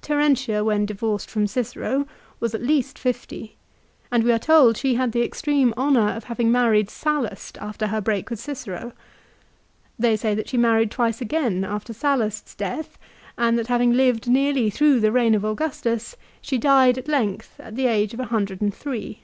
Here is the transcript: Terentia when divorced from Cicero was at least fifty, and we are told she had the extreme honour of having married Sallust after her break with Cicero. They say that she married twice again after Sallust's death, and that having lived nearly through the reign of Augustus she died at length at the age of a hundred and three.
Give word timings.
Terentia 0.00 0.62
when 0.62 0.86
divorced 0.86 1.28
from 1.28 1.48
Cicero 1.48 2.06
was 2.38 2.54
at 2.54 2.62
least 2.62 2.96
fifty, 3.00 3.56
and 4.12 4.22
we 4.22 4.30
are 4.30 4.38
told 4.38 4.76
she 4.76 4.94
had 4.94 5.10
the 5.10 5.24
extreme 5.24 5.74
honour 5.76 6.10
of 6.10 6.22
having 6.22 6.52
married 6.52 6.88
Sallust 6.88 7.58
after 7.58 7.88
her 7.88 8.00
break 8.00 8.30
with 8.30 8.38
Cicero. 8.38 8.92
They 9.98 10.16
say 10.16 10.36
that 10.36 10.48
she 10.48 10.56
married 10.56 10.92
twice 10.92 11.20
again 11.20 11.64
after 11.64 11.92
Sallust's 11.92 12.54
death, 12.54 12.96
and 13.36 13.58
that 13.58 13.66
having 13.66 13.92
lived 13.92 14.28
nearly 14.28 14.70
through 14.70 15.00
the 15.00 15.10
reign 15.10 15.34
of 15.34 15.44
Augustus 15.44 16.14
she 16.40 16.58
died 16.58 16.96
at 16.96 17.08
length 17.08 17.58
at 17.58 17.74
the 17.74 17.88
age 17.88 18.14
of 18.14 18.20
a 18.20 18.26
hundred 18.26 18.60
and 18.62 18.72
three. 18.72 19.22